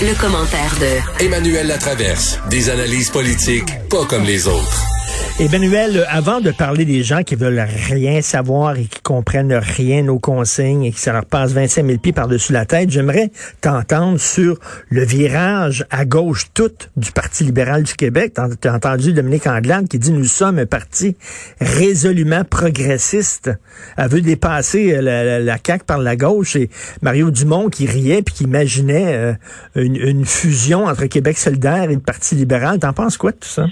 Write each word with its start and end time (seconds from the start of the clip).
Le, 0.00 0.14
commentaire 0.20 0.74
de 0.80 1.24
Emmanuel 1.24 1.68
Latraverse. 1.68 2.38
Des 2.50 2.70
analyses 2.70 3.10
politiques 3.10 3.70
pas 3.88 4.04
comme 4.06 4.24
les 4.24 4.48
autres. 4.48 4.93
Emmanuel, 5.40 6.06
avant 6.10 6.40
de 6.40 6.52
parler 6.52 6.84
des 6.84 7.02
gens 7.02 7.24
qui 7.24 7.34
veulent 7.34 7.66
rien 7.88 8.22
savoir 8.22 8.76
et 8.76 8.84
qui 8.84 9.00
comprennent 9.02 9.52
rien 9.52 10.06
aux 10.06 10.20
consignes 10.20 10.84
et 10.84 10.92
que 10.92 11.00
ça 11.00 11.12
leur 11.12 11.24
passe 11.24 11.50
25 11.50 11.84
000 11.84 11.98
pieds 11.98 12.12
par-dessus 12.12 12.52
la 12.52 12.66
tête, 12.66 12.90
j'aimerais 12.90 13.32
t'entendre 13.60 14.20
sur 14.20 14.60
le 14.90 15.04
virage 15.04 15.86
à 15.90 16.04
gauche 16.04 16.46
toute 16.54 16.90
du 16.96 17.10
Parti 17.10 17.42
libéral 17.42 17.82
du 17.82 17.94
Québec. 17.94 18.34
T'as 18.34 18.72
entendu 18.72 19.12
Dominique 19.12 19.48
Anglade 19.48 19.88
qui 19.88 19.98
dit 19.98 20.12
nous 20.12 20.24
sommes 20.24 20.60
un 20.60 20.66
parti 20.66 21.16
résolument 21.60 22.44
progressiste. 22.44 23.50
Elle 23.96 24.10
veut 24.10 24.20
dépasser 24.20 25.02
la, 25.02 25.40
la, 25.40 25.58
CAQ 25.58 25.84
par 25.84 25.98
la 25.98 26.14
gauche 26.14 26.54
et 26.54 26.70
Mario 27.02 27.32
Dumont 27.32 27.70
qui 27.70 27.86
riait 27.86 28.22
puis 28.22 28.36
qui 28.36 28.44
imaginait 28.44 29.14
euh, 29.16 29.34
une 29.74 30.24
fusion 30.24 30.84
entre 30.84 31.06
Québec 31.06 31.38
solidaire 31.38 31.90
et 31.90 31.94
le 31.94 32.00
Parti 32.00 32.36
libéral. 32.36 32.78
T'en 32.78 32.92
penses 32.92 33.16
quoi 33.16 33.32
de 33.32 33.36
tout 33.38 33.48
ça? 33.48 33.66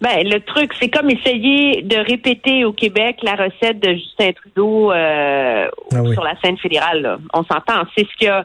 Ben, 0.00 0.28
le 0.28 0.40
truc, 0.40 0.72
c'est 0.80 0.88
comme 0.88 1.10
essayer 1.10 1.82
de 1.82 1.96
répéter 1.96 2.64
au 2.64 2.72
Québec 2.72 3.18
la 3.22 3.36
recette 3.36 3.80
de 3.80 3.94
Justin 3.94 4.32
Trudeau 4.32 4.92
euh, 4.92 5.68
ah 5.92 6.12
sur 6.12 6.24
la 6.24 6.38
scène 6.40 6.58
fédérale. 6.58 7.18
On 7.32 7.44
s'entend. 7.44 7.84
C'est 7.96 8.06
ce 8.06 8.16
qui 8.18 8.26
a 8.26 8.44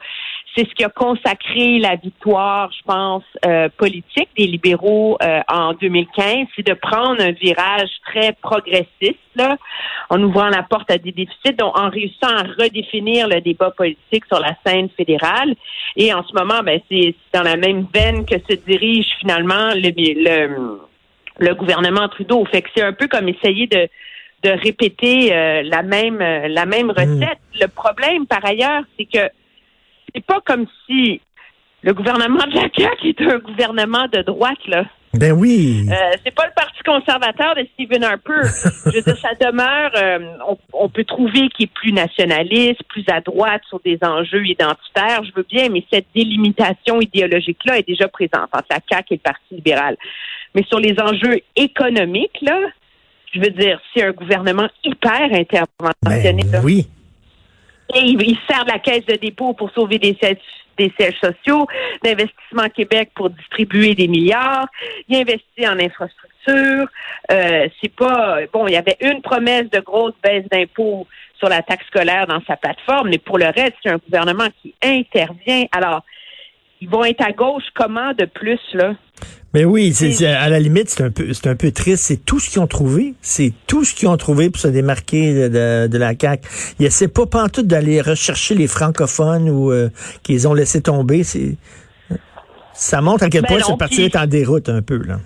c'est 0.55 0.67
ce 0.67 0.73
qui 0.73 0.84
a 0.84 0.90
consacré 0.90 1.80
la 1.80 1.95
victoire, 1.95 2.71
je 2.71 2.81
pense, 2.85 3.23
euh, 3.45 3.70
politique 3.77 4.30
des 4.38 4.48
libéraux 4.48 5.17
euh, 5.21 5.41
en 5.48 5.73
2015, 5.73 6.48
c'est 6.55 6.66
de 6.66 6.73
prendre 6.73 7.21
un 7.21 7.31
virage 7.31 7.90
très 8.05 8.34
progressiste, 8.41 9.20
là, 9.35 9.57
en 10.09 10.21
ouvrant 10.21 10.49
la 10.49 10.63
porte 10.63 10.90
à 10.91 10.98
des 10.98 11.12
déficits, 11.12 11.54
donc 11.57 11.77
en 11.77 11.90
réussissant 11.90 12.35
à 12.35 12.43
redéfinir 12.62 13.27
le 13.27 13.41
débat 13.41 13.71
politique 13.71 14.26
sur 14.26 14.40
la 14.40 14.55
scène 14.66 14.90
fédérale. 14.98 15.55
Et 15.95 16.13
en 16.13 16.23
ce 16.23 16.34
moment, 16.34 16.62
ben, 16.63 16.79
c'est 16.90 17.16
dans 17.34 17.43
la 17.43 17.55
même 17.55 17.85
veine 17.93 18.26
que 18.26 18.35
se 18.49 18.55
dirige 18.55 19.07
finalement 19.20 19.70
le, 19.76 19.91
le 19.95 20.79
le 21.40 21.55
gouvernement 21.55 22.07
Trudeau. 22.09 22.45
Fait 22.45 22.62
que 22.62 22.70
c'est 22.76 22.84
un 22.84 22.93
peu 22.93 23.07
comme 23.07 23.27
essayer 23.29 23.68
de 23.68 23.87
de 24.41 24.49
répéter 24.51 25.35
euh, 25.35 25.63
la 25.63 25.84
même 25.84 26.21
euh, 26.21 26.48
la 26.48 26.65
même 26.65 26.87
mm. 26.87 26.91
recette. 26.91 27.40
Le 27.59 27.68
problème, 27.68 28.26
par 28.26 28.45
ailleurs, 28.45 28.84
c'est 28.98 29.05
que 29.05 29.29
c'est 30.13 30.26
pas 30.26 30.40
comme 30.45 30.65
si 30.85 31.21
le 31.82 31.93
gouvernement 31.93 32.45
de 32.45 32.55
la 32.55 32.70
CAQ 32.76 33.10
est 33.10 33.21
un 33.21 33.40
gouvernement 33.40 34.07
de 34.12 34.21
droite, 34.21 34.65
là. 34.67 34.85
Ben 35.13 35.32
oui. 35.32 35.87
Euh, 35.90 36.12
c'est 36.23 36.34
pas 36.34 36.45
le 36.45 36.54
Parti 36.55 36.84
conservateur 36.85 37.55
de 37.55 37.67
Stephen 37.73 38.04
Harper. 38.04 38.41
Je 38.85 38.91
veux 38.91 39.01
dire, 39.01 39.17
ça 39.17 39.29
demeure. 39.41 39.91
Euh, 39.95 40.37
on, 40.48 40.57
on, 40.73 40.90
peut 40.90 41.04
trouver 41.04 41.49
qu'il 41.49 41.65
est 41.65 41.73
plus 41.73 41.91
nationaliste, 41.91 42.84
plus 42.90 43.04
à 43.07 43.20
droite 43.20 43.62
sur 43.70 43.79
des 43.79 43.98
enjeux 44.04 44.45
identitaires. 44.45 45.23
Je 45.23 45.32
veux 45.35 45.45
bien, 45.49 45.70
mais 45.70 45.84
cette 45.91 46.05
délimitation 46.13 47.01
idéologique-là 47.01 47.79
est 47.79 47.87
déjà 47.87 48.07
présente 48.07 48.49
entre 48.54 48.67
la 48.70 48.79
CAQ 48.87 49.13
et 49.13 49.15
le 49.15 49.21
Parti 49.21 49.55
libéral. 49.55 49.98
Mais 50.55 50.63
sur 50.63 50.79
les 50.79 50.99
enjeux 50.99 51.39
économiques, 51.55 52.39
là, 52.41 52.59
je 53.33 53.39
veux 53.39 53.51
dire, 53.51 53.79
c'est 53.93 54.03
un 54.03 54.11
gouvernement 54.11 54.67
hyper 54.83 55.29
interventionniste. 55.31 56.51
Ben 56.51 56.61
oui. 56.63 56.87
Et 57.95 58.01
il, 58.01 58.37
sert 58.47 58.65
de 58.65 58.71
la 58.71 58.79
caisse 58.79 59.05
de 59.05 59.15
dépôt 59.15 59.53
pour 59.53 59.71
sauver 59.71 59.97
des 59.97 60.15
des 60.77 60.93
sièges 60.97 61.20
sociaux, 61.21 61.67
d'Investissement 62.03 62.70
Québec 62.73 63.11
pour 63.13 63.29
distribuer 63.29 63.95
des 63.95 64.07
milliards. 64.07 64.67
Il 65.09 65.17
investit 65.17 65.67
en 65.67 65.77
infrastructure. 65.77 66.88
Euh, 67.31 67.67
c'est 67.81 67.94
pas 67.94 68.39
bon. 68.53 68.66
Il 68.67 68.73
y 68.73 68.77
avait 68.77 68.97
une 69.01 69.22
promesse 69.22 69.69
de 69.72 69.79
grosse 69.81 70.13
baisse 70.23 70.45
d'impôts 70.50 71.05
sur 71.38 71.50
la 71.50 71.61
taxe 71.61 71.85
scolaire 71.88 72.27
dans 72.27 72.41
sa 72.47 72.55
plateforme, 72.55 73.09
mais 73.09 73.17
pour 73.17 73.38
le 73.38 73.45
reste, 73.47 73.73
c'est 73.83 73.89
un 73.89 73.97
gouvernement 73.97 74.47
qui 74.61 74.73
intervient. 74.81 75.66
Alors, 75.72 76.03
ils 76.81 76.89
vont 76.89 77.03
être 77.03 77.22
à 77.22 77.31
gauche 77.31 77.63
comment 77.75 78.13
de 78.13 78.25
plus 78.25 78.59
là? 78.73 78.94
Mais 79.53 79.66
oui, 79.66 79.94
c'est, 79.94 80.28
à 80.28 80.47
la 80.47 80.59
limite, 80.59 80.89
c'est 80.89 81.03
un 81.03 81.09
peu, 81.09 81.33
c'est 81.33 81.47
un 81.47 81.55
peu 81.55 81.72
triste. 81.72 82.03
C'est 82.03 82.23
tout 82.23 82.39
ce 82.39 82.49
qu'ils 82.49 82.59
ont 82.59 82.67
trouvé. 82.67 83.15
C'est 83.21 83.51
tout 83.65 83.83
ce 83.83 83.95
qu'ils 83.95 84.07
ont 84.07 84.17
trouvé 84.17 84.51
pour 84.51 84.61
se 84.61 84.67
démarquer 84.67 85.49
de, 85.49 85.87
de, 85.87 85.97
la 85.97 86.13
CAQ. 86.19 86.47
Ils 86.79 86.85
essaient 86.85 87.07
pas 87.07 87.25
pantoute 87.25 87.65
d'aller 87.65 87.99
rechercher 88.01 88.53
les 88.53 88.67
francophones 88.67 89.49
ou 89.49 89.71
euh, 89.71 89.89
qu'ils 90.21 90.47
ont 90.47 90.53
laissé 90.53 90.81
tomber. 90.81 91.23
C'est, 91.23 91.57
ça 92.73 93.01
montre 93.01 93.23
à 93.23 93.29
quel 93.29 93.41
ben 93.41 93.47
point 93.47 93.59
ce 93.61 93.73
parti 93.73 94.03
est 94.03 94.15
en 94.15 94.27
déroute 94.27 94.69
un 94.69 94.83
peu, 94.83 95.01
là. 95.03 95.17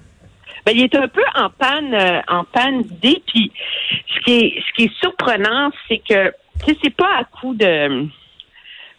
Ben, 0.66 0.72
il 0.74 0.84
est 0.84 0.96
un 0.96 1.10
peu 1.10 1.24
en 1.36 1.50
panne, 1.50 1.94
euh, 1.94 2.22
en 2.30 2.46
panne 2.46 2.84
d'idées. 2.84 3.22
Puis, 3.28 3.52
ce 4.16 4.24
qui 4.24 4.32
est, 4.32 4.54
ce 4.62 4.74
qui 4.78 4.84
est 4.86 4.94
surprenant, 5.02 5.70
c'est 5.90 5.98
que, 5.98 6.30
tu 6.60 6.72
sais, 6.72 6.78
c'est 6.82 6.96
pas 6.96 7.10
à 7.20 7.26
coup 7.26 7.54
de, 7.54 8.08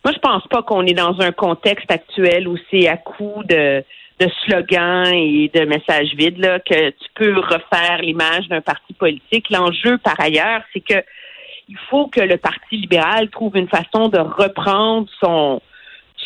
moi, 0.05 0.13
je 0.13 0.19
pense 0.19 0.47
pas 0.49 0.63
qu'on 0.63 0.85
est 0.85 0.93
dans 0.93 1.19
un 1.21 1.33
contexte 1.33 1.91
actuel 1.91 2.47
où 2.47 2.59
c'est 2.71 2.89
à 2.89 2.99
coup 2.99 3.43
de, 3.49 3.83
de 4.21 4.29
slogans 4.45 5.13
et 5.13 5.51
de 5.53 5.65
messages 5.65 6.15
vides 6.17 6.39
là, 6.39 6.61
que 6.61 6.91
tu 6.91 7.09
peux 7.15 7.39
refaire 7.39 7.99
l'image 8.01 8.49
d'un 8.49 8.61
parti 8.61 8.93
politique. 8.95 9.51
L'enjeu, 9.51 9.99
par 9.99 10.19
ailleurs, 10.21 10.63
c'est 10.73 10.81
que 10.81 11.03
il 11.69 11.79
faut 11.89 12.09
que 12.09 12.21
le 12.21 12.37
Parti 12.37 12.77
libéral 12.77 13.31
trouve 13.31 13.57
une 13.57 13.69
façon 13.69 14.09
de 14.09 14.19
reprendre 14.19 15.09
son 15.19 15.63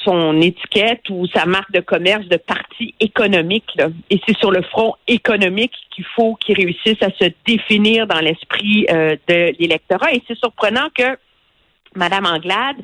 son 0.05 0.41
étiquette 0.41 1.03
ou 1.11 1.27
sa 1.27 1.45
marque 1.45 1.73
de 1.73 1.81
commerce 1.81 2.27
de 2.27 2.37
parti 2.37 2.95
économique. 3.01 3.69
Là. 3.77 3.89
Et 4.11 4.21
c'est 4.27 4.37
sur 4.39 4.51
le 4.51 4.63
front 4.63 4.95
économique 5.09 5.73
qu'il 5.91 6.05
faut 6.15 6.37
qu'il 6.37 6.57
réussisse 6.57 7.03
à 7.03 7.11
se 7.11 7.31
définir 7.45 8.07
dans 8.07 8.21
l'esprit 8.21 8.87
euh, 8.91 9.17
de 9.27 9.53
l'électorat. 9.59 10.13
Et 10.13 10.23
c'est 10.29 10.39
surprenant 10.39 10.89
que 10.97 11.19
Madame 11.97 12.27
Anglade, 12.27 12.77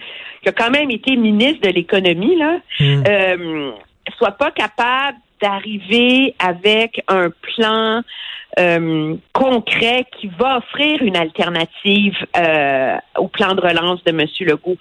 qui 0.42 0.48
a 0.48 0.53
quand 0.53 0.71
même 0.71 0.91
été 0.91 1.16
ministre 1.16 1.60
de 1.60 1.72
l'économie, 1.72 2.36
là, 2.36 2.59
hmm. 2.81 3.04
euh, 3.06 3.72
soit 4.16 4.32
pas 4.32 4.50
capable 4.50 5.19
d'arriver 5.41 6.34
avec 6.38 7.03
un 7.09 7.31
plan 7.31 8.03
euh, 8.59 9.16
concret 9.32 10.06
qui 10.19 10.28
va 10.28 10.59
offrir 10.59 11.03
une 11.03 11.16
alternative 11.16 12.15
euh, 12.37 12.97
au 13.19 13.26
plan 13.26 13.54
de 13.54 13.60
relance 13.60 14.03
de 14.04 14.10
M. 14.10 14.26
Legault. 14.41 14.76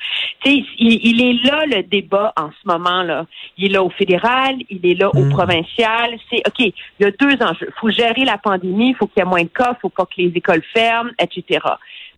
Il, 0.46 0.64
il, 0.78 1.22
est 1.22 1.44
là 1.44 1.66
le 1.66 1.82
débat 1.82 2.34
en 2.38 2.50
ce 2.52 2.68
moment-là. 2.68 3.26
Il 3.58 3.66
est 3.66 3.70
là 3.70 3.84
au 3.84 3.90
fédéral, 3.90 4.58
il 4.70 4.86
est 4.86 4.94
là 4.94 5.10
au 5.16 5.24
hmm. 5.24 5.30
provincial. 5.32 6.12
C'est 6.30 6.48
OK, 6.48 6.60
il 6.60 6.74
y 7.00 7.06
a 7.06 7.12
deux 7.12 7.44
enjeux. 7.44 7.68
Il 7.70 7.80
faut 7.80 7.90
gérer 7.90 8.26
la 8.26 8.38
pandémie, 8.38 8.90
il 8.90 8.96
faut 8.96 9.08
qu'il 9.08 9.24
y 9.24 9.26
ait 9.26 9.30
moins 9.30 9.44
de 9.44 9.48
cas, 9.48 9.74
il 9.76 9.82
faut 9.82 9.90
pas 9.90 10.06
que 10.06 10.22
les 10.22 10.32
écoles 10.36 10.64
ferment, 10.74 11.12
etc. 11.20 11.66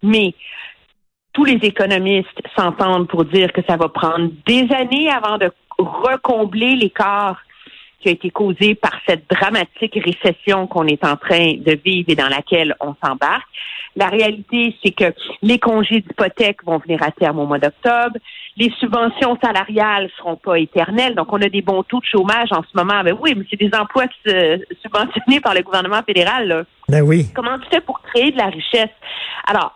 Mais 0.04 0.34
tous 1.32 1.46
les 1.46 1.60
économistes 1.64 2.42
s'entendent 2.56 3.08
pour 3.08 3.26
dire 3.26 3.52
que 3.54 3.62
ça 3.68 3.78
va 3.78 3.90
prendre 3.90 4.30
des 4.46 4.68
années 4.74 5.10
avant 5.10 5.38
de 5.38 5.52
recombler 5.78 6.76
l'écart 6.76 7.42
qui 8.00 8.10
a 8.10 8.12
été 8.12 8.30
causé 8.30 8.76
par 8.76 8.94
cette 9.08 9.28
dramatique 9.30 9.98
récession 10.04 10.68
qu'on 10.68 10.86
est 10.86 11.04
en 11.04 11.16
train 11.16 11.54
de 11.54 11.80
vivre 11.84 12.10
et 12.10 12.16
dans 12.16 12.28
laquelle 12.28 12.76
on 12.80 12.94
s'embarque. 13.04 13.48
La 13.96 14.10
réalité, 14.10 14.76
c'est 14.84 14.92
que 14.92 15.14
les 15.42 15.58
congés 15.58 16.02
d'hypothèque 16.02 16.64
vont 16.66 16.78
venir 16.78 17.02
à 17.02 17.12
terme 17.12 17.40
au 17.40 17.46
mois 17.46 17.60
d'octobre. 17.60 18.18
Les 18.58 18.70
subventions 18.80 19.38
salariales 19.42 20.10
seront 20.18 20.36
pas 20.36 20.60
éternelles. 20.60 21.16
Donc, 21.16 21.32
on 21.32 21.42
a 21.42 21.50
des 21.50 21.62
bons 21.62 21.84
taux 21.84 22.00
de 22.00 22.06
chômage 22.06 22.52
en 22.52 22.62
ce 22.62 22.78
moment. 22.78 23.02
Ben 23.04 23.18
oui, 23.20 23.34
mais 23.36 23.46
c'est 23.50 23.60
des 23.60 23.72
emplois 23.76 24.06
subventionnés 24.82 25.40
par 25.40 25.54
le 25.54 25.62
gouvernement 25.62 26.02
fédéral. 26.06 26.48
Là. 26.48 26.64
Ben 26.90 27.02
oui. 27.02 27.28
Comment 27.34 27.58
tu 27.58 27.70
fais 27.72 27.82
pour 27.82 28.02
créer 28.02 28.32
de 28.32 28.38
la 28.38 28.48
richesse? 28.48 28.94
Alors, 29.48 29.74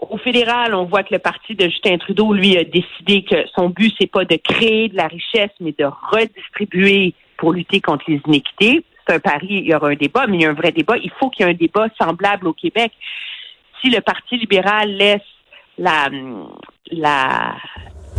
au 0.00 0.16
fédéral, 0.18 0.74
on 0.74 0.84
voit 0.84 1.02
que 1.02 1.12
le 1.12 1.18
parti 1.18 1.54
de 1.54 1.64
Justin 1.64 1.98
Trudeau, 1.98 2.32
lui, 2.32 2.56
a 2.56 2.64
décidé 2.64 3.24
que 3.24 3.46
son 3.54 3.68
but, 3.68 3.94
c'est 3.98 4.10
pas 4.10 4.24
de 4.24 4.36
créer 4.36 4.88
de 4.88 4.96
la 4.96 5.08
richesse, 5.08 5.50
mais 5.60 5.74
de 5.76 5.84
redistribuer 5.84 7.14
pour 7.36 7.52
lutter 7.52 7.80
contre 7.80 8.04
les 8.08 8.20
inéquités. 8.26 8.84
C'est 9.06 9.14
un 9.14 9.20
pari, 9.20 9.46
il 9.50 9.66
y 9.66 9.74
aura 9.74 9.88
un 9.88 9.94
débat, 9.94 10.26
mais 10.26 10.36
il 10.36 10.42
y 10.42 10.46
a 10.46 10.50
un 10.50 10.54
vrai 10.54 10.72
débat. 10.72 10.96
Il 10.98 11.10
faut 11.18 11.30
qu'il 11.30 11.44
y 11.44 11.48
ait 11.48 11.52
un 11.52 11.56
débat 11.56 11.88
semblable 12.00 12.46
au 12.46 12.52
Québec. 12.52 12.92
Si 13.80 13.90
le 13.90 14.00
Parti 14.00 14.36
libéral 14.36 14.90
laisse 14.90 15.22
la, 15.78 16.08
la, 16.90 17.56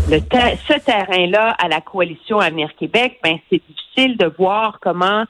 le 0.10 0.20
ce 0.20 0.80
terrain-là 0.80 1.56
à 1.60 1.68
la 1.68 1.82
coalition 1.82 2.40
Avenir 2.40 2.76
Québec, 2.76 3.20
ben 3.24 3.38
c'est 3.50 3.62
difficile 3.68 4.18
de 4.18 4.26
voir 4.38 4.80
comment 4.82 5.26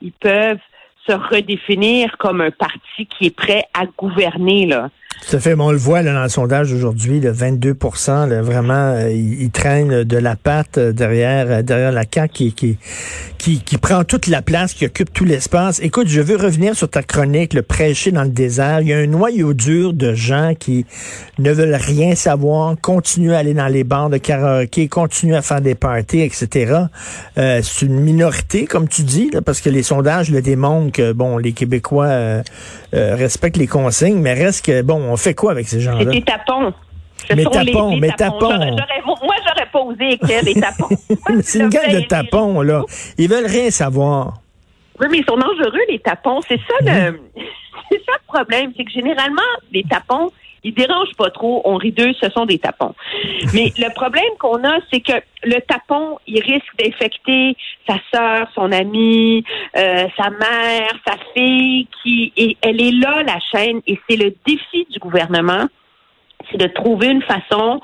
ils 0.00 0.12
peuvent 0.12 0.58
se 1.06 1.12
redéfinir 1.12 2.16
comme 2.18 2.40
un 2.40 2.50
parti 2.50 3.06
qui 3.06 3.26
est 3.26 3.36
prêt 3.36 3.64
à 3.74 3.86
gouverner 3.86 4.66
là. 4.66 4.90
Tout 5.30 5.38
fait. 5.38 5.54
on 5.58 5.70
le 5.70 5.78
voit 5.78 6.02
là, 6.02 6.12
dans 6.12 6.22
le 6.22 6.28
sondage 6.28 6.72
aujourd'hui, 6.72 7.20
le 7.20 7.30
22 7.30 7.76
là, 8.06 8.42
vraiment, 8.42 8.74
euh, 8.74 9.10
il, 9.10 9.50
traîne 9.50 10.04
de 10.04 10.16
la 10.18 10.36
patte 10.36 10.78
euh, 10.78 10.92
derrière 10.92 11.46
euh, 11.48 11.62
derrière 11.62 11.92
la 11.92 12.02
CAQ 12.02 12.52
qui, 12.52 12.76
qui, 13.38 13.60
qui, 13.60 13.78
prend 13.78 14.04
toute 14.04 14.26
la 14.26 14.42
place, 14.42 14.74
qui 14.74 14.84
occupe 14.86 15.12
tout 15.12 15.24
l'espace. 15.24 15.80
Écoute, 15.82 16.08
je 16.08 16.20
veux 16.20 16.36
revenir 16.36 16.76
sur 16.76 16.88
ta 16.88 17.02
chronique, 17.02 17.54
le 17.54 17.62
prêcher 17.62 18.10
dans 18.12 18.24
le 18.24 18.30
désert. 18.30 18.80
Il 18.80 18.88
y 18.88 18.92
a 18.92 18.98
un 18.98 19.06
noyau 19.06 19.54
dur 19.54 19.92
de 19.92 20.14
gens 20.14 20.52
qui 20.58 20.86
ne 21.38 21.50
veulent 21.50 21.78
rien 21.80 22.14
savoir, 22.14 22.74
continuent 22.80 23.32
à 23.32 23.38
aller 23.38 23.54
dans 23.54 23.68
les 23.68 23.84
bars 23.84 24.10
de 24.10 24.18
karaoké, 24.18 24.88
continuent 24.88 25.34
à 25.36 25.42
faire 25.42 25.60
des 25.60 25.74
parties, 25.74 26.20
etc. 26.20 26.74
Euh, 27.38 27.60
c'est 27.62 27.86
une 27.86 28.00
minorité, 28.00 28.66
comme 28.66 28.88
tu 28.88 29.02
dis, 29.02 29.30
là, 29.30 29.40
parce 29.40 29.60
que 29.60 29.70
les 29.70 29.82
sondages 29.82 30.30
le 30.30 30.42
démontrent 30.42 30.92
que, 30.92 31.12
bon, 31.12 31.38
les 31.38 31.52
Québécois 31.52 32.42
respectent 32.92 33.56
les 33.56 33.66
consignes, 33.66 34.20
mais 34.20 34.34
reste 34.34 34.66
que, 34.66 34.82
bon, 34.82 35.01
on 35.10 35.16
fait 35.16 35.34
quoi 35.34 35.52
avec 35.52 35.68
ces 35.68 35.80
gens-là? 35.80 35.98
C'est 36.00 36.10
des 36.10 36.22
tapons. 36.22 36.72
Ce 37.28 37.34
Mais 37.34 37.44
tapons, 37.44 37.88
les, 37.90 37.94
les 37.94 38.00
mais 38.00 38.10
tapons. 38.12 38.50
moi, 38.50 39.34
j'aurais 39.46 39.68
pas 39.72 39.80
osé 39.80 40.12
écrire 40.14 40.42
des 40.42 40.54
tapons. 40.60 40.88
C'est 41.42 41.60
une 41.60 41.68
gang 41.68 41.88
de 41.92 42.00
tapons, 42.00 42.62
là. 42.62 42.82
Ils 43.18 43.28
veulent 43.28 43.46
rien 43.46 43.70
savoir. 43.70 44.34
Oui, 45.00 45.06
mais 45.10 45.18
ils 45.18 45.24
sont 45.24 45.36
dangereux, 45.36 45.80
les 45.88 45.98
tapons. 46.00 46.40
C'est 46.48 46.58
ça 46.58 46.74
le, 46.80 47.20
c'est 47.90 47.98
ça 48.04 48.12
le 48.12 48.26
problème. 48.26 48.72
C'est 48.76 48.84
que 48.84 48.90
généralement, 48.90 49.40
les 49.72 49.84
tapons, 49.84 50.30
ils 50.64 50.74
dérangent 50.74 51.16
pas 51.16 51.30
trop. 51.30 51.62
On 51.64 51.76
rit 51.76 51.92
d'eux, 51.92 52.12
ce 52.20 52.30
sont 52.30 52.46
des 52.46 52.58
tapons. 52.58 52.94
Mais 53.54 53.72
le 53.78 53.92
problème 53.94 54.32
qu'on 54.38 54.62
a, 54.64 54.78
c'est 54.92 55.00
que 55.00 55.12
le 55.44 55.60
tapon, 55.60 56.18
il 56.26 56.40
risque 56.40 56.76
d'infecter 56.78 57.56
sa 57.88 57.96
sœur, 58.12 58.48
son 58.54 58.70
ami, 58.72 59.44
euh, 59.76 60.06
sa 60.16 60.30
mère, 60.30 60.92
sa 61.06 61.14
fille, 61.34 61.88
qui, 62.02 62.32
et 62.36 62.56
elle 62.62 62.80
est 62.80 62.92
là, 62.92 63.22
la 63.22 63.38
chaîne, 63.52 63.80
et 63.86 63.98
c'est 64.08 64.16
le 64.16 64.34
défi 64.46 64.86
du 64.90 64.98
gouvernement, 64.98 65.66
c'est 66.50 66.58
de 66.58 66.68
trouver 66.68 67.08
une 67.08 67.22
façon 67.22 67.80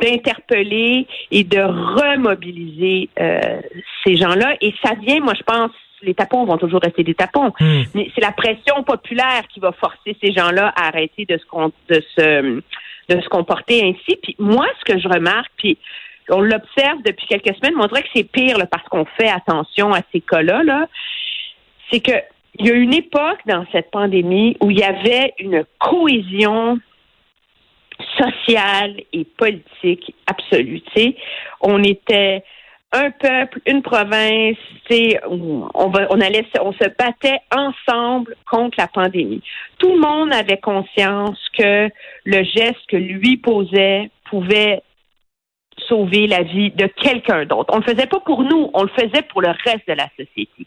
d'interpeller 0.00 1.06
et 1.30 1.44
de 1.44 1.60
remobiliser 1.60 3.10
euh, 3.18 3.60
ces 4.04 4.16
gens-là. 4.16 4.56
Et 4.60 4.74
ça 4.82 4.94
vient, 4.94 5.20
moi, 5.20 5.34
je 5.36 5.42
pense, 5.42 5.70
les 6.02 6.14
tapons 6.14 6.44
vont 6.44 6.58
toujours 6.58 6.80
rester 6.80 7.04
des 7.04 7.14
tapons. 7.14 7.52
Hmm. 7.60 7.82
Mais 7.94 8.10
c'est 8.14 8.20
la 8.20 8.32
pression 8.32 8.82
populaire 8.82 9.42
qui 9.48 9.60
va 9.60 9.72
forcer 9.72 10.16
ces 10.22 10.32
gens-là 10.32 10.72
à 10.76 10.88
arrêter 10.88 11.26
de 11.26 11.36
se, 11.38 11.44
con- 11.46 11.72
de 11.88 12.02
se, 12.16 12.60
de 13.08 13.20
se 13.20 13.28
comporter 13.28 13.82
ainsi. 13.84 14.16
Puis 14.22 14.36
moi, 14.38 14.66
ce 14.78 14.92
que 14.92 14.98
je 14.98 15.08
remarque, 15.08 15.50
puis 15.56 15.78
on 16.30 16.40
l'observe 16.40 17.02
depuis 17.04 17.26
quelques 17.26 17.56
semaines, 17.56 17.74
mais 17.76 17.84
on 17.84 17.88
dirait 17.88 18.02
que 18.02 18.08
c'est 18.14 18.30
pire 18.30 18.56
là, 18.58 18.66
parce 18.66 18.86
qu'on 18.88 19.04
fait 19.04 19.28
attention 19.28 19.92
à 19.92 20.00
ces 20.12 20.20
cas-là, 20.20 20.62
là, 20.62 20.86
c'est 21.90 22.00
que 22.00 22.12
il 22.58 22.66
y 22.66 22.70
a 22.70 22.74
une 22.74 22.94
époque 22.94 23.38
dans 23.46 23.64
cette 23.72 23.90
pandémie 23.90 24.56
où 24.60 24.70
il 24.70 24.78
y 24.78 24.82
avait 24.82 25.34
une 25.38 25.64
cohésion 25.78 26.78
sociale 28.18 29.00
et 29.12 29.24
politique 29.24 30.14
absolue. 30.26 30.82
On 31.60 31.82
était 31.82 32.42
un 32.92 33.10
peuple, 33.10 33.60
une 33.66 33.82
province, 33.82 34.56
sais, 34.90 35.20
on, 35.28 35.68
on 35.74 36.20
allait, 36.20 36.46
on 36.60 36.72
se 36.72 36.88
battait 36.98 37.38
ensemble 37.54 38.34
contre 38.50 38.76
la 38.78 38.88
pandémie. 38.88 39.42
Tout 39.78 39.92
le 39.92 40.00
monde 40.00 40.34
avait 40.34 40.58
conscience 40.58 41.38
que 41.56 41.88
le 42.24 42.44
geste 42.44 42.84
que 42.88 42.96
lui 42.96 43.36
posait 43.36 44.10
pouvait 44.28 44.82
sauver 45.88 46.26
la 46.26 46.42
vie 46.42 46.70
de 46.70 46.86
quelqu'un 46.86 47.44
d'autre. 47.44 47.72
On 47.72 47.78
le 47.78 47.84
faisait 47.84 48.06
pas 48.06 48.20
pour 48.20 48.42
nous, 48.42 48.70
on 48.74 48.82
le 48.82 48.90
faisait 48.90 49.22
pour 49.22 49.40
le 49.40 49.50
reste 49.64 49.86
de 49.88 49.94
la 49.94 50.08
société. 50.16 50.66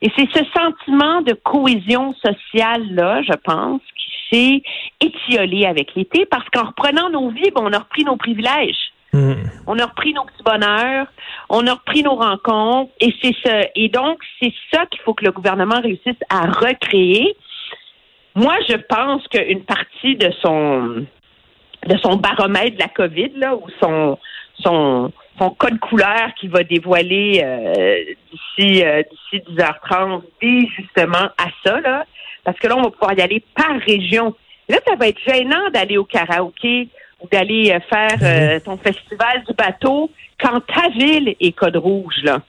Et 0.00 0.10
c'est 0.16 0.28
ce 0.32 0.44
sentiment 0.52 1.22
de 1.22 1.32
cohésion 1.32 2.14
sociale-là, 2.14 3.22
je 3.22 3.36
pense, 3.44 3.80
qui 3.96 4.12
s'est 4.30 4.62
étiolé 5.00 5.64
avec 5.64 5.94
l'été 5.94 6.26
parce 6.26 6.48
qu'en 6.50 6.66
reprenant 6.66 7.08
nos 7.10 7.30
vies, 7.30 7.50
ben, 7.54 7.62
on 7.64 7.72
a 7.72 7.78
repris 7.78 8.04
nos 8.04 8.16
privilèges. 8.16 8.91
Hmm. 9.12 9.44
On 9.66 9.78
a 9.78 9.84
repris 9.84 10.14
nos 10.14 10.24
petits 10.24 10.42
bonheurs, 10.42 11.06
on 11.50 11.66
a 11.66 11.74
repris 11.74 12.02
nos 12.02 12.14
rencontres, 12.14 12.90
et 13.00 13.14
c'est 13.20 13.34
ça. 13.44 13.60
Et 13.74 13.88
donc, 13.88 14.18
c'est 14.40 14.52
ça 14.72 14.86
qu'il 14.86 15.00
faut 15.02 15.12
que 15.12 15.24
le 15.24 15.32
gouvernement 15.32 15.80
réussisse 15.80 16.16
à 16.30 16.46
recréer. 16.46 17.36
Moi, 18.34 18.56
je 18.68 18.76
pense 18.76 19.26
qu'une 19.28 19.64
partie 19.64 20.16
de 20.16 20.30
son 20.42 21.06
baromètre 22.16 22.76
de 22.76 22.80
la 22.80 22.88
COVID, 22.88 23.32
là, 23.36 23.54
ou 23.54 23.66
son 23.80 24.18
son 24.60 25.12
son 25.38 25.50
code 25.50 25.78
couleur 25.80 26.34
qui 26.38 26.48
va 26.48 26.62
dévoiler 26.62 27.42
euh, 27.44 28.14
d'ici 28.30 28.84
euh, 28.84 29.02
d'ici 29.02 29.44
10h30 29.50 30.22
dit 30.42 30.68
justement 30.76 31.28
à 31.38 31.48
ça, 31.64 32.04
parce 32.44 32.58
que 32.58 32.66
là, 32.66 32.76
on 32.76 32.82
va 32.82 32.90
pouvoir 32.90 33.12
y 33.14 33.20
aller 33.20 33.42
par 33.54 33.78
région. 33.86 34.34
Là, 34.68 34.78
ça 34.86 34.94
va 34.96 35.08
être 35.08 35.20
gênant 35.26 35.70
d'aller 35.72 35.98
au 35.98 36.04
karaoké 36.04 36.88
ou 37.22 37.28
d'aller 37.30 37.72
euh, 37.72 37.80
faire 37.88 38.18
euh, 38.22 38.60
ton 38.60 38.76
festival 38.76 39.42
du 39.46 39.54
bateau 39.54 40.10
quand 40.40 40.60
ta 40.60 40.88
ville 40.90 41.34
est 41.40 41.52
code 41.52 41.76
rouge, 41.76 42.16
là. 42.22 42.40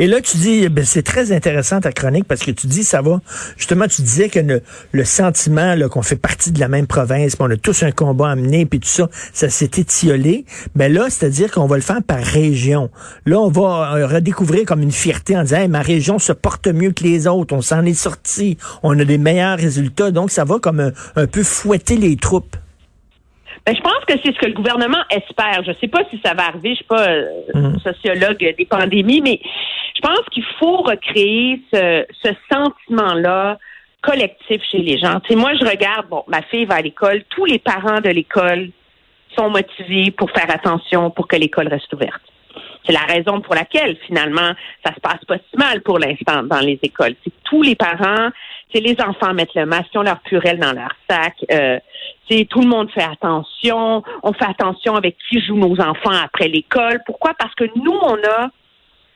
Et 0.00 0.06
là, 0.06 0.22
tu 0.22 0.38
dis, 0.38 0.66
ben, 0.70 0.82
c'est 0.82 1.02
très 1.02 1.30
intéressant 1.30 1.78
ta 1.78 1.92
chronique 1.92 2.24
parce 2.24 2.40
que 2.40 2.50
tu 2.50 2.66
dis, 2.66 2.84
ça 2.84 3.02
va. 3.02 3.20
Justement, 3.58 3.86
tu 3.86 4.00
disais 4.00 4.30
que 4.30 4.40
le, 4.40 4.62
le 4.92 5.04
sentiment 5.04 5.74
là, 5.74 5.90
qu'on 5.90 6.00
fait 6.00 6.16
partie 6.16 6.52
de 6.52 6.58
la 6.58 6.68
même 6.68 6.86
province, 6.86 7.36
puis 7.36 7.46
on 7.46 7.50
a 7.50 7.56
tous 7.58 7.82
un 7.82 7.92
combat 7.92 8.30
à 8.30 8.34
mener, 8.34 8.64
puis 8.64 8.80
tout 8.80 8.88
ça, 8.88 9.10
ça 9.34 9.50
s'est 9.50 9.72
étiolé. 9.76 10.46
Mais 10.74 10.88
là, 10.88 11.10
c'est-à-dire 11.10 11.50
qu'on 11.50 11.66
va 11.66 11.76
le 11.76 11.82
faire 11.82 12.02
par 12.02 12.16
région. 12.16 12.90
Là, 13.26 13.40
on 13.40 13.50
va 13.50 13.94
euh, 13.94 14.06
redécouvrir 14.06 14.64
comme 14.64 14.80
une 14.80 14.90
fierté 14.90 15.36
en 15.36 15.42
disant, 15.42 15.58
Hey, 15.58 15.68
ma 15.68 15.82
région 15.82 16.18
se 16.18 16.32
porte 16.32 16.66
mieux 16.66 16.92
que 16.92 17.04
les 17.04 17.26
autres, 17.26 17.54
on 17.54 17.60
s'en 17.60 17.84
est 17.84 17.92
sorti, 17.92 18.56
on 18.82 18.98
a 18.98 19.04
des 19.04 19.18
meilleurs 19.18 19.58
résultats. 19.58 20.12
Donc, 20.12 20.30
ça 20.30 20.44
va 20.44 20.58
comme 20.60 20.80
un, 20.80 20.92
un 21.14 21.26
peu 21.26 21.42
fouetter 21.42 21.98
les 21.98 22.16
troupes. 22.16 22.56
Ben, 23.66 23.76
je 23.76 23.80
pense 23.82 24.04
que 24.06 24.14
c'est 24.24 24.32
ce 24.34 24.38
que 24.38 24.46
le 24.46 24.52
gouvernement 24.54 25.02
espère. 25.10 25.62
Je 25.64 25.70
ne 25.70 25.76
sais 25.80 25.88
pas 25.88 26.02
si 26.10 26.18
ça 26.24 26.34
va 26.34 26.46
arriver. 26.46 26.70
Je 26.70 26.76
suis 26.76 26.84
pas 26.84 27.08
euh, 27.08 27.26
Mm. 27.54 27.78
sociologue 27.80 28.54
des 28.56 28.64
pandémies, 28.66 29.20
mais 29.20 29.40
je 29.94 30.00
pense 30.00 30.20
qu'il 30.32 30.44
faut 30.58 30.78
recréer 30.78 31.60
ce, 31.72 32.04
ce 32.22 32.30
sentiment-là 32.52 33.58
collectif 34.02 34.62
chez 34.70 34.78
les 34.78 34.98
gens. 34.98 35.20
Tu 35.20 35.28
sais, 35.34 35.36
moi, 35.36 35.52
je 35.60 35.64
regarde, 35.64 36.06
bon, 36.08 36.24
ma 36.26 36.42
fille 36.42 36.64
va 36.64 36.76
à 36.76 36.80
l'école, 36.80 37.22
tous 37.28 37.44
les 37.44 37.58
parents 37.58 38.00
de 38.00 38.08
l'école 38.08 38.70
sont 39.36 39.50
motivés 39.50 40.10
pour 40.10 40.30
faire 40.30 40.50
attention 40.50 41.10
pour 41.10 41.28
que 41.28 41.36
l'école 41.36 41.68
reste 41.68 41.92
ouverte. 41.92 42.22
C'est 42.86 42.92
la 42.92 43.00
raison 43.00 43.40
pour 43.40 43.54
laquelle, 43.54 43.96
finalement, 44.06 44.52
ça 44.84 44.94
se 44.94 45.00
passe 45.00 45.24
pas 45.26 45.36
si 45.36 45.56
mal 45.56 45.82
pour 45.82 45.98
l'instant 45.98 46.42
dans 46.42 46.60
les 46.60 46.78
écoles. 46.82 47.14
C'est 47.24 47.32
tous 47.44 47.62
les 47.62 47.76
parents, 47.76 48.30
c'est 48.72 48.80
les 48.80 48.96
enfants 49.00 49.34
mettent 49.34 49.54
le 49.54 49.66
masque, 49.66 49.88
ils 49.94 49.98
ont 49.98 50.02
leur 50.02 50.20
purelle 50.20 50.58
dans 50.58 50.72
leur 50.72 50.92
sac. 51.08 51.34
Euh, 51.52 51.78
c'est 52.28 52.46
tout 52.48 52.60
le 52.60 52.68
monde 52.68 52.90
fait 52.92 53.02
attention. 53.02 54.02
On 54.22 54.32
fait 54.32 54.46
attention 54.48 54.94
avec 54.94 55.16
qui 55.28 55.40
jouent 55.40 55.56
nos 55.56 55.80
enfants 55.80 56.16
après 56.24 56.48
l'école. 56.48 57.00
Pourquoi? 57.04 57.34
Parce 57.38 57.54
que 57.54 57.64
nous, 57.76 57.98
on 58.02 58.16
a 58.16 58.50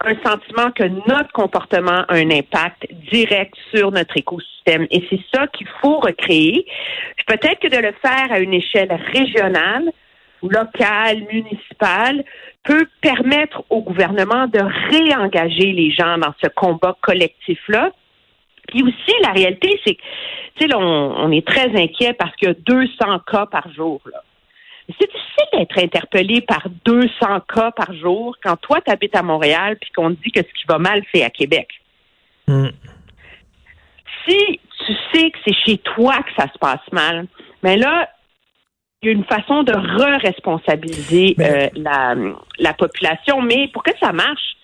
un 0.00 0.14
sentiment 0.24 0.70
que 0.72 0.84
notre 1.08 1.32
comportement 1.32 2.04
a 2.08 2.14
un 2.14 2.30
impact 2.30 2.86
direct 3.10 3.54
sur 3.74 3.90
notre 3.92 4.16
écosystème. 4.16 4.86
Et 4.90 5.06
c'est 5.08 5.20
ça 5.32 5.46
qu'il 5.48 5.68
faut 5.80 5.98
recréer. 5.98 6.66
Peut-être 7.26 7.60
que 7.60 7.68
de 7.68 7.76
le 7.76 7.94
faire 8.02 8.30
à 8.30 8.40
une 8.40 8.52
échelle 8.52 8.92
régionale, 9.14 9.90
locale, 10.42 11.26
municipale, 11.32 12.24
peut 12.62 12.86
permettre 13.00 13.64
au 13.70 13.82
gouvernement 13.82 14.46
de 14.46 14.60
réengager 14.90 15.72
les 15.72 15.90
gens 15.90 16.18
dans 16.18 16.34
ce 16.42 16.48
combat 16.48 16.96
collectif-là. 17.00 17.90
Puis 18.68 18.82
aussi, 18.82 19.12
la 19.22 19.32
réalité, 19.32 19.80
c'est 19.84 19.94
que, 19.94 20.02
tu 20.56 20.66
sais, 20.66 20.74
on, 20.74 20.80
on 20.80 21.30
est 21.30 21.46
très 21.46 21.70
inquiet 21.76 22.14
parce 22.14 22.34
qu'il 22.36 22.48
y 22.48 22.50
a 22.50 22.54
200 22.54 23.20
cas 23.30 23.46
par 23.46 23.70
jour, 23.72 24.00
là. 24.10 24.22
Mais 24.88 24.94
C'est 25.00 25.10
difficile 25.10 25.46
d'être 25.52 25.78
interpellé 25.78 26.40
par 26.42 26.68
200 26.84 27.08
cas 27.48 27.70
par 27.70 27.92
jour 27.94 28.36
quand 28.42 28.56
toi, 28.56 28.80
tu 28.80 28.90
habites 28.90 29.16
à 29.16 29.22
Montréal 29.22 29.76
puis 29.80 29.90
qu'on 29.92 30.14
te 30.14 30.22
dit 30.22 30.30
que 30.30 30.40
ce 30.40 30.52
qui 30.52 30.64
va 30.68 30.78
mal, 30.78 31.02
c'est 31.12 31.24
à 31.24 31.30
Québec. 31.30 31.68
Hmm. 32.46 32.68
Si 34.26 34.60
tu 34.86 34.92
sais 35.12 35.30
que 35.30 35.38
c'est 35.46 35.54
chez 35.64 35.78
toi 35.78 36.16
que 36.22 36.30
ça 36.36 36.48
se 36.52 36.58
passe 36.58 36.92
mal, 36.92 37.26
mais 37.62 37.76
là, 37.76 38.08
il 39.04 39.06
y 39.06 39.08
a 39.10 39.12
une 39.12 39.24
façon 39.24 39.62
de 39.62 39.72
re-responsabiliser 39.72 41.36
euh, 41.40 41.68
la, 41.76 42.14
la 42.58 42.72
population. 42.72 43.42
Mais 43.42 43.68
pour 43.68 43.82
que 43.82 43.90
ça 44.00 44.12
marche, 44.12 44.56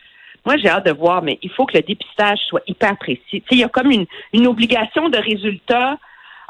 moi, 0.46 0.56
j'ai 0.56 0.68
hâte 0.68 0.86
de 0.86 0.92
voir, 0.92 1.22
mais 1.22 1.38
il 1.42 1.50
faut 1.50 1.66
que 1.66 1.76
le 1.76 1.82
dépistage 1.82 2.38
soit 2.48 2.62
hyper 2.66 2.96
précis. 2.96 3.42
Il 3.50 3.58
y 3.58 3.64
a 3.64 3.68
comme 3.68 3.90
une, 3.90 4.06
une 4.32 4.46
obligation 4.46 5.08
de 5.10 5.18
résultat 5.18 5.98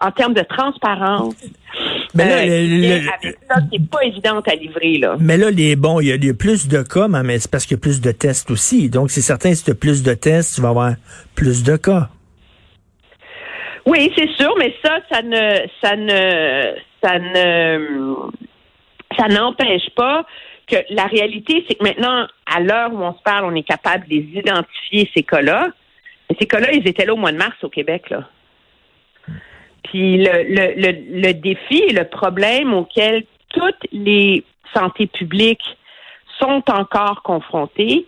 en 0.02 0.12
termes 0.12 0.32
de 0.32 0.42
transparence. 0.42 1.34
Mais 2.14 2.24
là, 2.28 2.36
euh, 2.36 2.46
le- 2.46 3.02
le- 3.02 3.08
avec 3.12 3.38
ça, 3.48 3.56
qui 3.70 3.78
n'est 3.78 3.86
pas 3.86 4.02
évidente 4.04 4.48
à 4.48 4.54
livrer, 4.54 4.96
là. 4.98 5.16
Mais 5.20 5.36
là, 5.36 5.50
les 5.50 5.76
bon, 5.76 6.00
il 6.00 6.06
y, 6.06 6.12
a, 6.12 6.14
il 6.14 6.24
y 6.24 6.30
a 6.30 6.34
plus 6.34 6.68
de 6.68 6.82
cas, 6.82 7.08
mais 7.08 7.38
c'est 7.38 7.50
parce 7.50 7.66
qu'il 7.66 7.76
y 7.76 7.80
a 7.80 7.82
plus 7.82 8.00
de 8.00 8.10
tests 8.12 8.50
aussi. 8.50 8.88
Donc, 8.88 9.10
c'est 9.10 9.20
certain, 9.20 9.52
si 9.54 9.64
tu 9.64 9.72
as 9.72 9.74
plus 9.74 10.02
de 10.02 10.14
tests, 10.14 10.54
tu 10.54 10.60
vas 10.62 10.70
avoir 10.70 10.94
plus 11.34 11.62
de 11.64 11.76
cas. 11.76 12.08
Oui, 13.86 14.12
c'est 14.16 14.30
sûr, 14.38 14.54
mais 14.58 14.74
ça, 14.84 14.98
ça 15.10 15.20
ne, 15.22 15.58
ça 15.82 15.96
ne, 15.96 16.74
ça 17.02 17.18
ne, 17.18 18.30
ça 19.16 19.28
n'empêche 19.28 19.88
pas 19.96 20.24
que 20.66 20.76
la 20.90 21.06
réalité, 21.06 21.64
c'est 21.68 21.74
que 21.74 21.84
maintenant, 21.84 22.26
à 22.46 22.60
l'heure 22.60 22.92
où 22.92 23.02
on 23.02 23.12
se 23.14 23.22
parle, 23.22 23.44
on 23.44 23.54
est 23.54 23.66
capable 23.66 24.06
de 24.06 24.10
les 24.10 24.38
identifier, 24.38 25.10
ces 25.14 25.22
cas-là. 25.22 25.68
Mais 26.28 26.36
ces 26.38 26.46
cas-là, 26.46 26.72
ils 26.72 26.86
étaient 26.86 27.04
là 27.04 27.14
au 27.14 27.16
mois 27.16 27.32
de 27.32 27.38
mars 27.38 27.56
au 27.62 27.68
Québec, 27.68 28.10
là. 28.10 28.28
Puis 29.84 30.18
le, 30.18 30.44
le, 30.44 30.74
le, 30.76 31.20
le 31.26 31.32
défi 31.32 31.82
et 31.88 31.92
le 31.92 32.04
problème 32.04 32.74
auquel 32.74 33.24
toutes 33.48 33.86
les 33.90 34.44
santé 34.72 35.06
publiques 35.08 35.76
sont 36.38 36.62
encore 36.70 37.22
confrontés, 37.22 38.06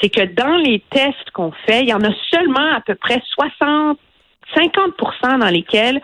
c'est 0.00 0.10
que 0.10 0.24
dans 0.24 0.56
les 0.56 0.80
tests 0.90 1.30
qu'on 1.32 1.52
fait, 1.66 1.80
il 1.80 1.88
y 1.88 1.94
en 1.94 2.02
a 2.02 2.12
seulement 2.30 2.74
à 2.74 2.80
peu 2.80 2.94
près 2.94 3.20
60 3.24 3.98
50% 4.54 5.38
dans 5.38 5.48
lesquels 5.48 6.00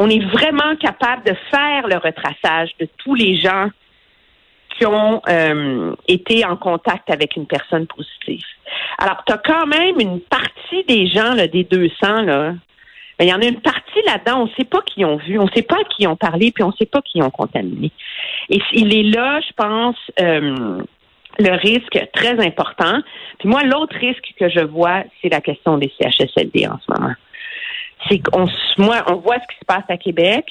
on 0.00 0.08
est 0.08 0.24
vraiment 0.32 0.74
capable 0.76 1.24
de 1.24 1.34
faire 1.50 1.86
le 1.86 1.96
retraçage 1.96 2.70
de 2.80 2.88
tous 2.96 3.14
les 3.14 3.36
gens 3.36 3.68
qui 4.78 4.86
ont 4.86 5.20
euh, 5.28 5.94
été 6.08 6.42
en 6.46 6.56
contact 6.56 7.10
avec 7.10 7.36
une 7.36 7.46
personne 7.46 7.86
positive. 7.86 8.42
Alors, 8.96 9.22
tu 9.26 9.32
as 9.34 9.36
quand 9.36 9.66
même 9.66 10.00
une 10.00 10.20
partie 10.20 10.84
des 10.88 11.06
gens, 11.06 11.34
là, 11.34 11.46
des 11.46 11.64
200, 11.64 12.22
là, 12.22 12.54
il 13.20 13.28
y 13.28 13.34
en 13.34 13.42
a 13.42 13.44
une 13.44 13.60
partie 13.60 14.00
là-dedans, 14.06 14.40
on 14.40 14.46
ne 14.46 14.52
sait 14.56 14.64
pas 14.64 14.80
qui 14.80 15.04
ont 15.04 15.18
vu, 15.18 15.38
on 15.38 15.44
ne 15.44 15.50
sait 15.50 15.60
pas 15.60 15.84
qui 15.94 16.06
ont 16.06 16.16
parlé, 16.16 16.50
puis 16.50 16.64
on 16.64 16.68
ne 16.68 16.76
sait 16.78 16.86
pas 16.86 17.02
qui 17.02 17.22
ont 17.22 17.28
contaminé. 17.28 17.92
Et 18.48 18.58
il 18.72 18.94
est 18.94 19.14
là, 19.14 19.40
je 19.46 19.52
pense, 19.54 19.96
euh, 20.18 20.80
le 21.38 21.50
risque 21.58 22.00
très 22.14 22.42
important. 22.42 23.00
Puis 23.38 23.50
moi, 23.50 23.64
l'autre 23.64 23.96
risque 23.96 24.32
que 24.38 24.48
je 24.48 24.60
vois, 24.60 25.04
c'est 25.20 25.28
la 25.28 25.42
question 25.42 25.76
des 25.76 25.92
CHSLD 26.00 26.66
en 26.68 26.78
ce 26.78 26.90
moment. 26.90 27.14
C'est 28.08 28.18
qu'on, 28.18 28.46
moi, 28.78 29.02
on 29.08 29.16
voit 29.16 29.36
ce 29.36 29.54
qui 29.54 29.58
se 29.60 29.64
passe 29.66 29.84
à 29.88 29.96
Québec, 29.96 30.46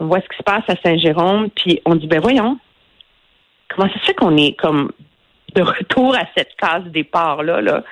on 0.00 0.06
voit 0.06 0.20
ce 0.20 0.28
qui 0.28 0.36
se 0.36 0.42
passe 0.42 0.64
à 0.68 0.74
Saint-Jérôme, 0.82 1.50
puis 1.50 1.80
on 1.84 1.94
dit, 1.94 2.06
ben 2.06 2.20
voyons, 2.20 2.58
comment 3.68 3.88
ça 3.88 3.98
se 4.00 4.06
fait 4.06 4.14
qu'on 4.14 4.36
est 4.36 4.52
comme 4.58 4.90
de 5.54 5.62
retour 5.62 6.14
à 6.14 6.24
cette 6.36 6.54
case 6.56 6.84
départ-là, 6.86 7.60
là? 7.60 7.84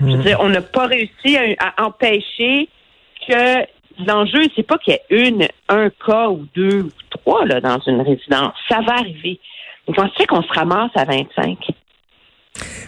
Je 0.00 0.04
veux 0.04 0.16
mm. 0.16 0.22
dire, 0.22 0.40
on 0.40 0.48
n'a 0.48 0.60
pas 0.60 0.86
réussi 0.86 1.38
à, 1.58 1.84
empêcher 1.84 2.68
que 3.26 3.64
l'enjeu, 4.06 4.42
c'est 4.54 4.62
pas 4.62 4.78
qu'il 4.78 4.92
y 4.92 4.96
ait 4.96 5.28
une, 5.28 5.48
un 5.68 5.90
cas 5.90 6.28
ou 6.28 6.46
deux 6.54 6.82
ou 6.82 6.90
trois 7.10 7.46
là, 7.46 7.60
dans 7.60 7.78
une 7.86 8.02
résidence. 8.02 8.52
Ça 8.68 8.80
va 8.86 8.94
arriver. 8.94 9.40
Comment 9.86 10.08
ça 10.08 10.14
fait 10.16 10.26
qu'on 10.26 10.42
se 10.42 10.52
ramasse 10.52 10.90
à 10.96 11.04
25? 11.04 11.58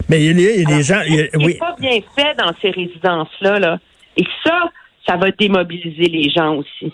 Mais 0.07 0.23
il 0.23 0.39
y 0.39 0.63
a, 0.63 0.65
des 0.65 0.83
gens. 0.83 1.01
C'est 1.05 1.59
pas 1.59 1.75
bien 1.79 1.99
fait 2.15 2.35
dans 2.35 2.51
ces 2.61 2.71
résidences-là. 2.71 3.59
Là? 3.59 3.79
Et 4.17 4.23
ça, 4.43 4.69
ça 5.07 5.17
va 5.17 5.31
démobiliser 5.31 6.05
les 6.05 6.29
gens 6.29 6.55
aussi. 6.55 6.93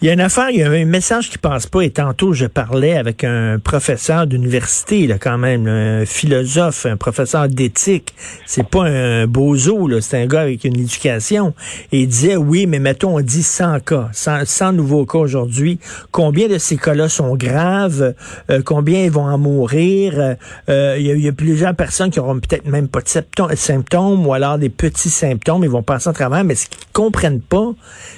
Il 0.00 0.06
y 0.06 0.10
a 0.10 0.12
une 0.12 0.20
affaire, 0.20 0.50
il 0.50 0.60
y 0.60 0.62
a 0.62 0.70
un 0.70 0.84
message 0.84 1.28
qui 1.28 1.38
passe 1.38 1.66
pas. 1.66 1.80
Et 1.80 1.90
tantôt, 1.90 2.32
je 2.32 2.46
parlais 2.46 2.96
avec 2.96 3.24
un 3.24 3.58
professeur 3.58 4.28
d'université, 4.28 5.08
là, 5.08 5.18
quand 5.18 5.38
même, 5.38 5.66
un 5.66 6.06
philosophe, 6.06 6.86
un 6.86 6.96
professeur 6.96 7.48
d'éthique. 7.48 8.14
C'est 8.46 8.68
pas 8.68 8.84
un 8.84 9.26
bozo, 9.26 9.88
là. 9.88 10.00
C'est 10.00 10.22
un 10.22 10.26
gars 10.26 10.42
avec 10.42 10.62
une 10.62 10.78
éducation. 10.78 11.52
Et 11.90 12.02
il 12.02 12.06
disait, 12.06 12.36
oui, 12.36 12.66
mais 12.66 12.78
mettons, 12.78 13.16
on 13.16 13.20
dit 13.20 13.42
100 13.42 13.80
cas, 13.80 14.08
100, 14.12 14.72
nouveaux 14.72 15.04
cas 15.04 15.18
aujourd'hui. 15.18 15.80
Combien 16.12 16.46
de 16.46 16.58
ces 16.58 16.76
cas-là 16.76 17.08
sont 17.08 17.34
graves? 17.34 18.14
Euh, 18.50 18.62
combien 18.64 19.02
ils 19.02 19.10
vont 19.10 19.26
en 19.26 19.38
mourir? 19.38 20.36
Euh, 20.68 20.96
il, 20.96 21.06
y 21.06 21.28
a, 21.28 21.32
plusieurs 21.32 21.74
personnes 21.74 22.10
qui 22.10 22.20
auront 22.20 22.38
peut-être 22.38 22.66
même 22.66 22.86
pas 22.86 23.00
de 23.00 23.56
symptômes 23.56 24.26
ou 24.26 24.32
alors 24.32 24.58
des 24.58 24.68
petits 24.68 25.10
symptômes. 25.10 25.64
Ils 25.64 25.70
vont 25.70 25.82
passer 25.82 26.08
en 26.08 26.12
travers, 26.12 26.44
mais 26.44 26.54
ce 26.54 26.68
qu'ils 26.68 26.78
comprennent 26.92 27.37
pas, 27.40 27.72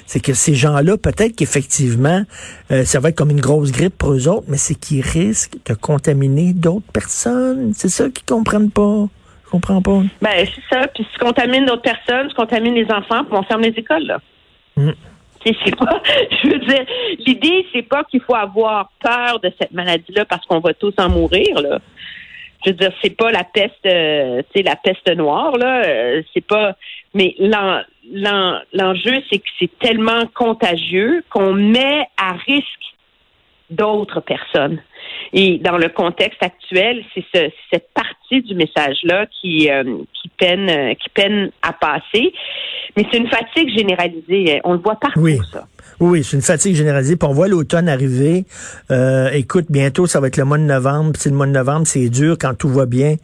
c'est 0.05 0.19
que 0.19 0.33
ces 0.33 0.55
gens-là, 0.55 0.97
peut-être 0.97 1.35
qu'effectivement, 1.35 2.23
euh, 2.71 2.83
ça 2.85 2.99
va 2.99 3.09
être 3.09 3.15
comme 3.15 3.31
une 3.31 3.41
grosse 3.41 3.71
grippe 3.71 3.97
pour 3.97 4.13
eux 4.13 4.27
autres, 4.27 4.45
mais 4.47 4.57
c'est 4.57 4.75
qu'ils 4.75 5.01
risquent 5.01 5.57
de 5.65 5.73
contaminer 5.73 6.53
d'autres 6.53 6.91
personnes. 6.91 7.73
C'est 7.73 7.89
ça 7.89 8.09
qu'ils 8.09 8.25
comprennent 8.25 8.71
pas. 8.71 9.07
Je 9.45 9.49
comprends 9.51 9.81
pas. 9.81 10.01
Ben, 10.21 10.45
c'est 10.45 10.75
ça. 10.75 10.87
Puis 10.87 11.03
si 11.03 11.09
tu 11.13 11.19
contamines 11.19 11.65
d'autres 11.65 11.81
personnes, 11.81 12.29
tu 12.29 12.35
contamines 12.35 12.73
les 12.73 12.89
enfants, 12.91 13.23
puis 13.25 13.33
on 13.33 13.43
ferme 13.43 13.61
les 13.61 13.73
écoles, 13.77 14.05
là. 14.05 14.19
Mm. 14.77 14.91
C'est 15.43 15.75
pas, 15.75 16.01
je 16.43 16.49
veux 16.49 16.59
dire, 16.59 16.85
l'idée, 17.25 17.65
c'est 17.73 17.81
pas 17.81 18.03
qu'il 18.03 18.21
faut 18.21 18.35
avoir 18.35 18.91
peur 19.01 19.39
de 19.39 19.51
cette 19.59 19.71
maladie-là 19.71 20.25
parce 20.25 20.45
qu'on 20.45 20.59
va 20.59 20.73
tous 20.73 20.93
en 20.97 21.09
mourir, 21.09 21.59
là. 21.61 21.79
Je 22.63 22.69
veux 22.69 22.75
dire, 22.75 22.91
c'est 23.01 23.17
pas 23.17 23.31
la 23.31 23.43
peste, 23.43 23.85
euh, 23.87 24.43
la 24.55 24.75
peste 24.75 25.09
noire, 25.15 25.57
là. 25.57 25.83
Euh, 25.83 26.21
c'est 26.33 26.45
pas, 26.45 26.75
mais 27.13 27.35
l'enjeu, 28.11 29.23
c'est 29.29 29.39
que 29.39 29.49
c'est 29.59 29.79
tellement 29.79 30.25
contagieux 30.33 31.23
qu'on 31.29 31.53
met 31.53 32.07
à 32.17 32.33
risque 32.33 32.95
d'autres 33.69 34.19
personnes. 34.19 34.81
Et 35.33 35.59
dans 35.59 35.77
le 35.77 35.89
contexte 35.89 36.43
actuel, 36.43 37.03
c'est 37.13 37.23
ce, 37.33 37.49
cette 37.71 37.87
partie 37.93 38.41
du 38.41 38.55
message-là 38.55 39.27
qui, 39.27 39.69
euh, 39.69 39.83
qui, 40.13 40.29
peine, 40.37 40.69
euh, 40.69 40.93
qui 40.95 41.09
peine 41.09 41.51
à 41.61 41.73
passer. 41.73 42.33
Mais 42.97 43.05
c'est 43.09 43.17
une 43.17 43.29
fatigue 43.29 43.69
généralisée. 43.75 44.59
On 44.63 44.73
le 44.73 44.79
voit 44.79 44.95
partout, 44.95 45.21
oui. 45.21 45.39
ça. 45.51 45.65
Oui, 46.01 46.23
c'est 46.23 46.35
une 46.35 46.41
fatigue 46.41 46.75
généralisée. 46.75 47.15
Puis 47.15 47.29
on 47.29 47.33
voit 47.33 47.47
l'automne 47.47 47.87
arriver. 47.87 48.45
Euh, 48.89 49.29
écoute, 49.33 49.65
bientôt, 49.69 50.07
ça 50.07 50.19
va 50.19 50.27
être 50.27 50.37
le 50.37 50.45
mois 50.45 50.57
de 50.57 50.63
novembre. 50.63 51.11
Puis 51.13 51.29
le 51.29 51.35
mois 51.35 51.45
de 51.45 51.51
novembre, 51.51 51.85
c'est 51.85 52.09
dur 52.09 52.37
quand 52.39 52.55
tout 52.55 52.69
va 52.69 52.87
bien. 52.87 53.17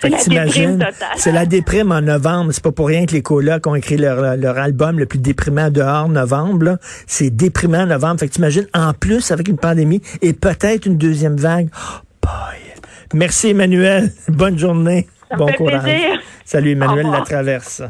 C'est 0.00 0.10
la 0.10 0.44
déprime 0.44 0.84
C'est 1.16 1.32
la 1.32 1.46
déprime 1.46 1.92
en 1.92 2.02
novembre. 2.02 2.50
C'est 2.52 2.62
pas 2.62 2.72
pour 2.72 2.88
rien 2.88 3.06
que 3.06 3.12
les 3.12 3.22
colocs 3.22 3.66
ont 3.66 3.76
écrit 3.76 3.96
leur, 3.96 4.36
leur 4.36 4.58
album 4.58 4.98
le 4.98 5.06
plus 5.06 5.20
déprimant 5.20 5.70
dehors 5.70 6.08
novembre. 6.08 6.78
C'est 7.06 7.30
déprimant 7.30 7.82
en 7.82 7.86
novembre. 7.86 8.20
Fait 8.20 8.28
que 8.28 8.32
t'imagines, 8.32 8.66
en 8.74 8.92
plus, 8.92 9.30
avec 9.30 9.48
une 9.48 9.58
pandémie 9.58 10.02
et 10.20 10.32
peut-être 10.32 10.86
une 10.86 10.98
deuxième 10.98 11.23
vague. 11.30 11.68
Oh, 11.76 12.28
Merci, 13.12 13.50
Emmanuel. 13.50 14.12
Bonne 14.28 14.58
journée. 14.58 15.08
Ça 15.30 15.36
bon 15.36 15.52
courage. 15.52 15.82
Plaisir. 15.82 16.20
Salut, 16.44 16.72
Emmanuel 16.72 17.06
Latraverse. 17.10 17.82